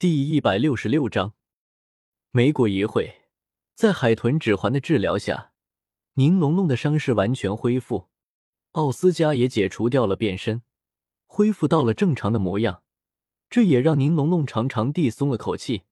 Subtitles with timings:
[0.00, 1.34] 第一百六十六章，
[2.30, 3.20] 没过一会，
[3.74, 5.52] 在海豚指环的治疗下，
[6.14, 8.08] 宁龙龙的伤势完全恢复，
[8.72, 10.62] 奥斯加也解除掉了变身，
[11.26, 12.82] 恢复到了正常的模样。
[13.50, 15.82] 这也让宁龙龙长长地松了口气。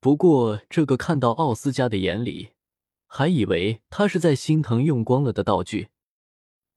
[0.00, 2.52] 不过，这个看到奥斯加的眼里，
[3.06, 5.90] 还以为他是在心疼用光了的道具。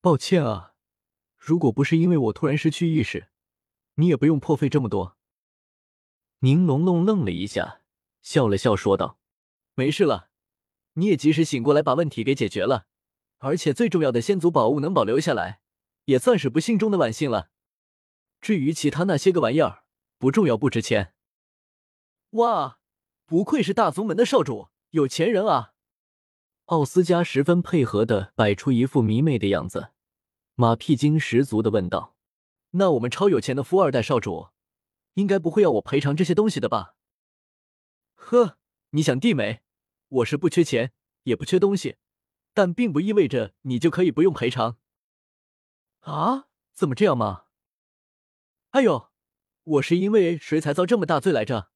[0.02, 0.73] 抱歉啊，
[1.38, 3.29] 如果不是因为我突然失去意识，
[3.95, 5.15] 你也不用破费这么多。
[6.44, 7.80] 宁龙龙愣了一下，
[8.21, 9.18] 笑了笑说道
[9.75, 10.29] ：“没事了，
[10.96, 12.88] 你也及时醒过来，把问题给解决了，
[13.38, 15.61] 而且最重要的先祖宝物能保留下来，
[16.04, 17.50] 也算是不幸中的万幸了。
[18.42, 19.84] 至于其他那些个玩意儿……”
[20.20, 21.14] 不重要，不值钱。
[22.32, 22.79] 哇，
[23.25, 25.73] 不愧是大宗门的少主，有钱人啊！
[26.65, 29.92] 奥斯加十分配合的摆出一副迷妹的样子，
[30.56, 32.16] 马屁精十足的问道
[32.72, 34.50] ：“那我们超有钱的富二代少主，
[35.13, 36.95] 应该不会要我赔偿这些东西的吧？”
[38.16, 38.58] 呵，
[38.91, 39.61] 你想地美，
[40.08, 41.97] 我是不缺钱，也不缺东西，
[42.53, 44.78] 但并不意味着你就可以不用赔偿。
[46.02, 46.47] 啊？
[46.73, 47.45] 怎么这样吗？
[48.72, 49.11] 哎呦！
[49.64, 51.70] 我是因为谁才遭这么大罪来着？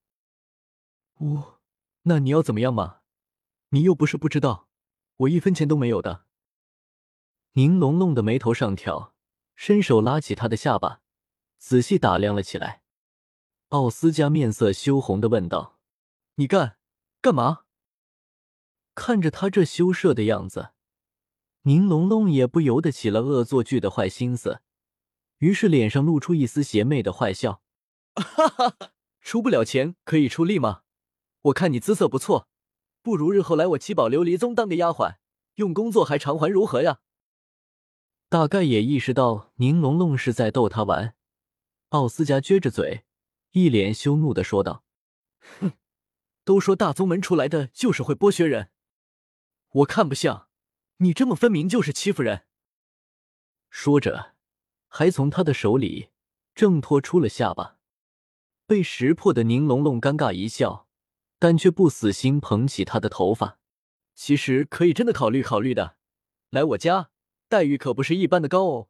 [1.20, 1.60] 呜，
[2.02, 3.02] 那你要怎么样嘛？
[3.70, 4.68] 你又不是不知道，
[5.18, 6.26] 我一分钱都没有的。
[7.54, 9.14] 宁龙龙的眉头上挑，
[9.56, 11.02] 伸手拉起他的下巴，
[11.58, 12.84] 仔细打量了起来。
[13.70, 15.78] 奥斯加面色羞红的问道
[16.36, 16.78] ：“你干
[17.22, 17.64] 干嘛？”
[18.96, 20.70] 看着他这羞涩的样子，
[21.64, 24.62] 宁龙龙也不由得起了恶作剧的坏心思，
[25.40, 27.62] 于是脸上露出一丝邪魅的坏笑。
[28.16, 28.78] 哈哈，
[29.20, 30.84] 出不了钱可以出力吗？
[31.42, 32.48] 我看你姿色不错，
[33.02, 35.18] 不如日后来我七宝琉璃宗当个丫鬟，
[35.56, 37.02] 用工作还偿还如何呀？
[38.30, 41.16] 大概也意识到宁龙龙是在逗他玩，
[41.90, 43.04] 奥斯加撅着嘴，
[43.58, 44.84] 一脸羞怒的说道
[45.60, 45.72] ：“哼，
[46.44, 48.70] 都说大宗门出来的就是会剥削人，
[49.70, 50.50] 我看不像
[50.98, 52.46] 你这么分明就是欺负人。”
[53.72, 54.36] 说着，
[54.88, 56.10] 还从他的手里
[56.54, 57.80] 挣脱出了下巴。
[58.68, 60.88] 被识破的宁龙龙尴尬一笑，
[61.40, 63.60] 但却不死心，捧起他的头发。
[64.14, 65.98] 其实可以真的考虑考虑的，
[66.52, 67.10] 来我家
[67.48, 68.90] 待遇可不是一般的高哦。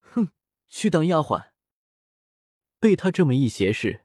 [0.00, 0.32] 哼，
[0.68, 1.50] 去当丫鬟。
[2.80, 4.04] 被他这么一斜视，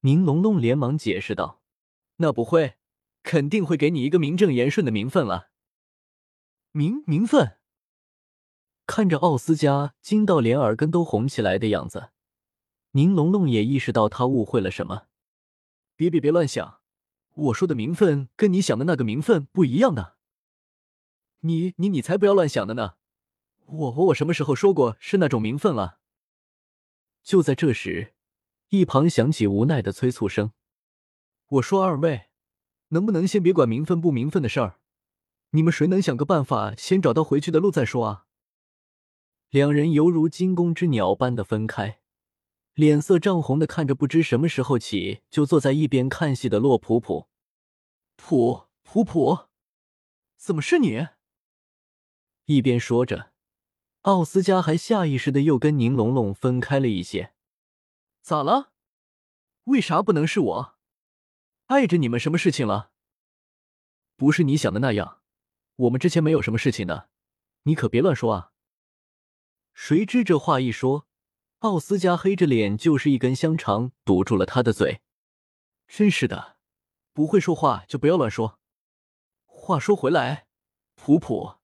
[0.00, 1.62] 宁龙龙连忙解释道
[2.16, 2.74] ：“那不会，
[3.22, 5.50] 肯定会给你一个名正言顺的名分了。”
[6.72, 7.58] 名名分？
[8.86, 12.10] 看着奥斯加惊到连耳根都红起来的样子。
[12.90, 15.06] 宁龙龙也意识到他误会了什么，
[15.96, 16.80] 别别别乱想，
[17.34, 20.16] 我说的名分跟你想的那个名分不一样的。
[21.40, 22.94] 你你你才不要乱想的呢！
[23.66, 25.98] 我我我什么时候说过是那种名分了？
[27.24, 28.14] 就在这时，
[28.68, 30.52] 一旁响起无奈的催促声
[31.48, 32.28] ：“我说二位，
[32.88, 34.78] 能不能先别管名分不名分的事儿？
[35.50, 38.26] 你们谁能想个办法先找到回去的路再说啊？”
[39.48, 42.00] 两人犹如惊弓之鸟般的分开。
[42.74, 47.28] 脸色涨红的看着不知什么时候起就坐在一边看戏的洛普普，
[48.16, 49.46] 普普普，
[50.36, 51.06] 怎么是你？
[52.46, 53.32] 一边说着，
[54.04, 57.32] 奥斯加还下意识的又跟宁龙龙分开了一些。
[58.20, 58.70] 咋了？
[59.64, 60.74] 为啥不能是我？
[61.68, 62.90] 碍着你们什么事情了？
[64.16, 65.22] 不是你想的那样，
[65.76, 67.08] 我们之前没有什么事情的，
[67.62, 68.52] 你可别乱说啊！
[69.72, 71.06] 谁知这话一说。
[71.60, 75.00] 奥斯加黑着脸，就是一根香肠堵住了他的嘴。
[75.88, 76.58] 真是的，
[77.14, 78.60] 不会说话就不要乱说。
[79.46, 80.46] 话说回来，
[80.94, 81.54] 普普，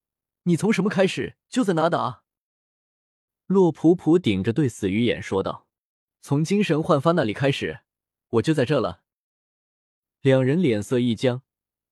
[0.45, 2.23] 你从什么开始就在哪打？
[3.51, 5.67] 洛普普顶着对死鱼眼说道
[6.23, 7.81] ：“从精神焕发那里开始，
[8.29, 9.03] 我就在这了。”
[10.23, 11.43] 两人脸色一僵，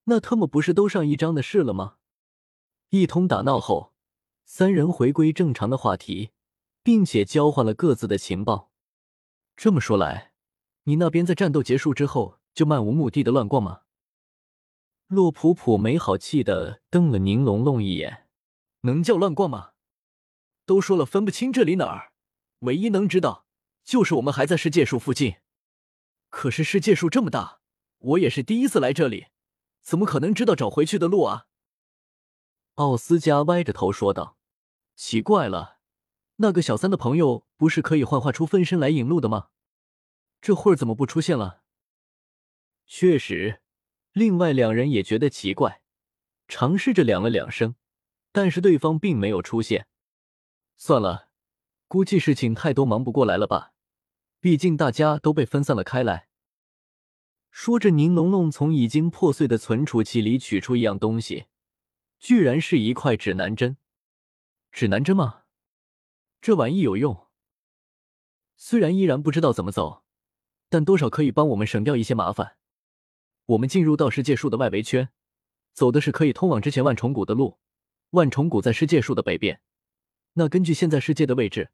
[0.05, 1.97] 那特么不是都上一章的事了吗？
[2.91, 3.93] 一通打闹后，
[4.45, 6.31] 三人回归正常的话题。
[6.89, 8.71] 并且交换了各自的情报。
[9.57, 10.33] 这么说来，
[10.85, 13.83] 你那边在战斗结束之后就漫无目的的乱逛吗？
[15.09, 18.29] 洛普普没好气的瞪了宁龙龙一眼，
[18.83, 19.73] 能叫乱逛吗？
[20.69, 22.13] 都说了分不清这里哪儿，
[22.59, 23.47] 唯一能知道
[23.83, 25.37] 就是我们还在世界树附近。
[26.29, 27.61] 可是世界树这么大，
[28.01, 29.29] 我也是第一次来这里，
[29.81, 31.47] 怎么可能知道找回去的路啊？
[32.75, 34.37] 奥斯加歪着头说道
[34.95, 35.79] ：“奇怪了。”
[36.37, 39.49] 那个小三的朋友不是可以幻化出分身来引路的吗？
[40.43, 41.63] 这会儿怎么不出现了？
[42.87, 43.63] 确实，
[44.13, 45.81] 另外两人也觉得奇怪，
[46.47, 47.75] 尝试着两了两声，
[48.33, 49.88] 但是对方并没有出现。
[50.81, 51.31] 算了，
[51.89, 53.73] 估计事情太多忙不过来了吧？
[54.39, 56.29] 毕竟大家都被分散了开来。
[57.51, 61.47] 说着，宁龙龙从已经破碎的存储器里取出一样东西，
[62.21, 63.77] 居然是一块指南针。
[64.71, 65.43] 指南针吗？
[66.41, 67.27] 这玩意有用。
[68.55, 70.05] 虽然依然不知道怎么走，
[70.69, 72.57] 但多少可以帮我们省掉一些麻烦。
[73.47, 75.09] 我们进入到世界树的外围圈，
[75.73, 77.59] 走的是可以通往之前万重谷的路。
[78.11, 79.61] 万重谷在世界树的北边。
[80.35, 81.71] 那根据现在世界的位置，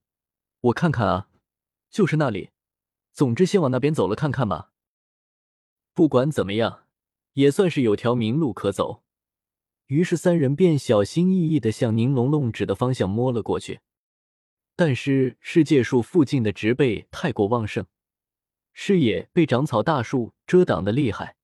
[0.61, 1.29] 我看看啊，
[1.91, 2.51] 就是那里。
[3.13, 4.73] 总之，先往那边走了看看吧。
[5.93, 6.87] 不管怎么样，
[7.35, 9.05] 也算是有条明路可走。
[9.87, 13.81] 于是三人便小心翼翼的向宁龙龙指的方向摸了过去。
[14.75, 17.87] 但是世界树附近的植被太过旺盛，
[18.73, 21.37] 视野被长草大树遮挡的厉害，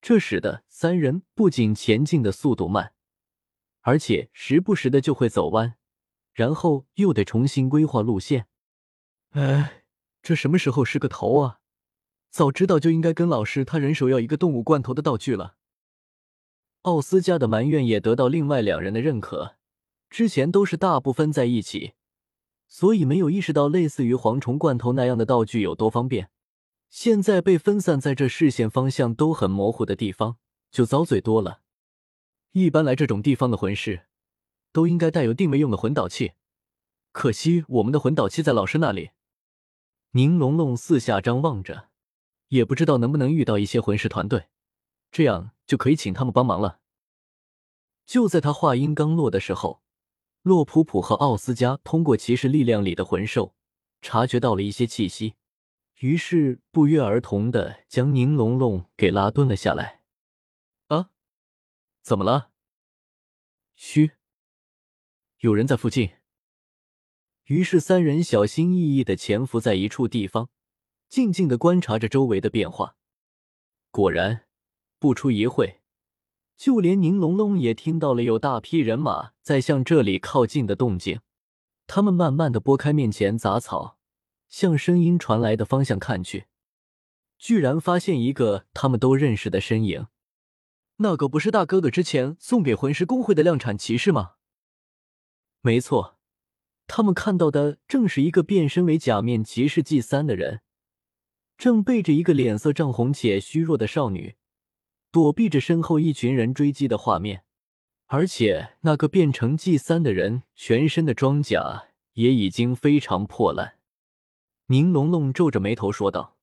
[0.00, 2.92] 这使得三人不仅前进的速度慢，
[3.80, 5.74] 而且时不时的就会走弯，
[6.32, 8.46] 然后又得重新规划路线。
[9.30, 9.84] 哎，
[10.22, 11.58] 这什么时候是个头啊？
[12.30, 15.56] 早知道就应该跟老师他人手要一个动物罐头的道具了。
[16.82, 19.56] 奥斯加的埋怨也得到另外两人的认可，
[20.08, 21.94] 之前都是大部分在一起。
[22.68, 26.30] 所以没有意识到类似于蝗虫罐头那样的道具有多方便，
[26.88, 30.36] 现在被分散在这视线方向都很模糊的地方，
[30.70, 31.62] 就遭罪多了。
[32.52, 34.06] 一般来这种地方的魂师，
[34.72, 36.32] 都应该带有定位用的魂导器，
[37.12, 39.10] 可惜我们的魂导器在老师那里。
[40.12, 41.88] 宁龙龙四下张望着，
[42.48, 44.48] 也不知道能不能遇到一些魂师团队，
[45.10, 46.80] 这样就可以请他们帮忙了。
[48.06, 49.82] 就在他话音刚落的时候。
[50.42, 53.54] 洛普普和奥斯加通过骑士力量里的魂兽，
[54.00, 55.34] 察觉到了一些气息，
[55.98, 60.00] 于是不约而同的将宁龙龙给拉蹲了下来。
[60.86, 61.10] 啊，
[62.00, 62.52] 怎么了？
[63.74, 64.12] 嘘，
[65.40, 66.10] 有人在附近。
[67.44, 70.50] 于是三人小心翼翼的潜伏在一处地方，
[71.08, 72.96] 静静的观察着周围的变化。
[73.90, 74.44] 果然，
[74.98, 75.80] 不出一会。
[76.58, 81.20] 就连宁龙龙也听到了有大批人马在向这里靠近的动静，
[81.86, 83.96] 他们慢慢的拨开面前杂草，
[84.50, 86.48] 向声音传来的方向看去，
[87.38, 90.08] 居然发现一个他们都认识的身影。
[90.96, 94.32] 那个不是大哥哥之前送给魂师公会的量产骑士吗？
[95.62, 96.18] 没错，
[96.86, 100.60] 他们看到的正是一个变身为假面骑士 G 三的人，
[101.58, 104.36] 正背着一个脸色涨红且虚弱的少女。
[105.12, 107.42] 躲避着身后一群人追击的画面，
[108.06, 113.74] 而且那个变成 G 三的人全身的装甲也已经非常破烂。
[114.66, 116.36] 宁龙龙皱着眉头说道：“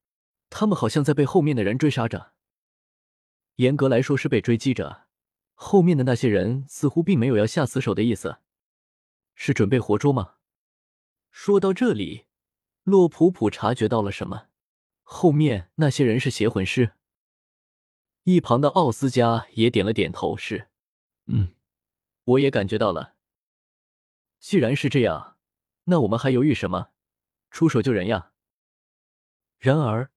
[0.51, 2.33] 他们好像在被后面的人追杀着。
[3.55, 5.03] 严格来说是被追击着，
[5.53, 8.39] 后面的那些人似乎并没有要下死手的意思，
[9.39, 10.33] 是准备活捉吗？”
[11.29, 12.25] 说到这里，
[12.81, 14.47] 洛普普察觉到了什么，
[15.03, 16.93] 后面那些人是邪魂师。
[18.23, 20.67] 一旁的奥斯加也点了点头，是，
[21.27, 21.53] 嗯，
[22.23, 23.13] 我也感觉到了。
[24.39, 25.37] 既然是这样，
[25.85, 26.89] 那我们还犹豫什么？
[27.51, 28.31] 出手救人呀！
[29.59, 30.11] 然而，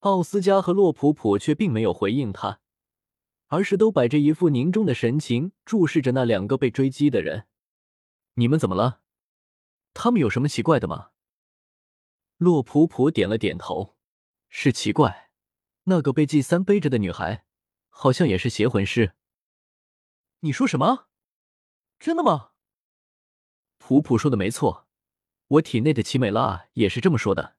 [0.00, 2.60] 奥斯加和洛普普却并没有回应他，
[3.46, 7.46] 而是都摆着一副凝重的神情，注视着那两个被追击的人。
[8.38, 9.00] 你们怎么了？
[9.94, 11.12] 他们有什么奇怪的吗？
[12.36, 13.96] 洛普普点了点头，
[14.50, 15.30] 是奇怪。
[15.84, 17.46] 那个被 G 三背着的女孩，
[17.88, 19.14] 好像也是邪魂师。
[20.40, 21.08] 你说什么？
[21.98, 22.50] 真的吗？
[23.78, 24.86] 普普说的没错，
[25.48, 27.56] 我体内的奇美拉也是这么说的。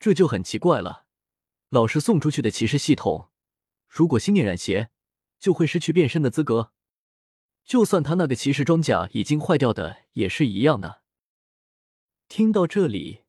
[0.00, 1.06] 这就很奇怪了。
[1.68, 3.30] 老师送出去的骑士系统，
[3.86, 4.90] 如果心念染邪，
[5.38, 6.72] 就会失去变身的资格。
[7.66, 11.02] 就算他那个骑士装甲已经坏掉的，也是一样的。
[12.28, 13.22] 听到这里，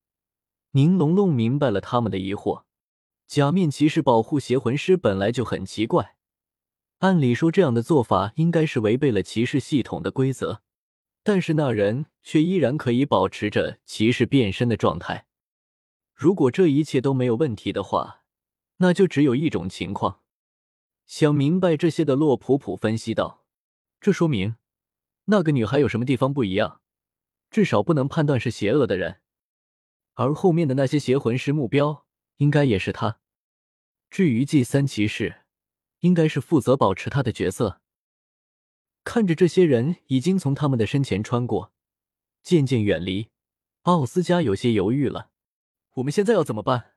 [0.72, 2.64] 宁龙龙明白了他们的疑惑。
[3.26, 6.16] 假面骑士保护邪魂师本来就很奇怪，
[7.00, 10.62] 按理说这样的做法应该是违背了骑士系统的规则，
[11.24, 15.26] 但是那人却依然可以保持着骑士变身的状态。
[16.14, 18.22] 如果这一切都没有问题的话，
[18.78, 20.22] 那就只有一种情况。
[21.08, 23.37] 想明白这些的洛普普分析道
[24.00, 24.58] ：“这说明
[25.26, 26.82] 那个女孩有什么地方不一样，
[27.50, 29.22] 至少不能判断是邪恶的人，
[30.14, 32.06] 而后面的那些邪魂师目标。”
[32.38, 33.20] 应该也是他。
[34.12, 35.42] 至于祭三骑士，
[36.02, 37.82] 应该是负责保持他的角色。
[39.04, 41.74] 看着这些人已经从他们的身前穿过，
[42.44, 43.30] 渐渐远离，
[43.82, 45.32] 奥斯加有些犹豫了。
[45.94, 46.92] 我们现在要怎么办？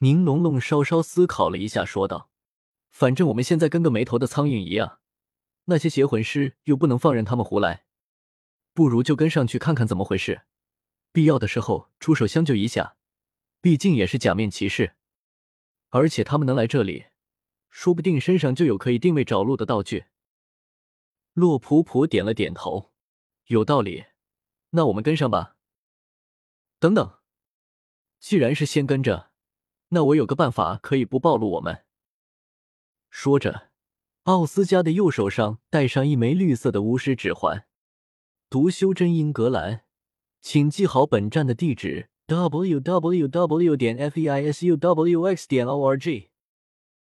[0.00, 2.28] 宁龙龙稍稍思考了一下，说道
[2.92, 5.00] ：“反正我们现在跟个没头的苍蝇一样，
[5.64, 7.84] 那些邪魂师又不能放任他们胡来，
[8.72, 10.42] 不如就跟上去看看怎么回事，
[11.12, 12.96] 必要的时候出手相救一下。”
[13.62, 14.96] 毕竟也是假面骑士，
[15.90, 17.06] 而且他们能来这里，
[17.70, 20.06] 说不定身上就有可以定位找路的道具。
[21.32, 22.92] 洛普普点了点头，
[23.46, 24.06] 有道理。
[24.70, 25.54] 那我们跟上吧。
[26.80, 27.20] 等等，
[28.18, 29.30] 既然是先跟着，
[29.90, 31.84] 那我有个办法可以不暴露我们。
[33.10, 33.70] 说着，
[34.24, 37.64] 奥斯加的右手上戴上一枚绿色的巫师指环。
[38.48, 39.80] 读修真英格兰，
[40.40, 43.76] 请记好本站的地址：w w w.
[43.76, 45.48] 点 f e i s u w x.
[45.48, 46.31] 点 o r g。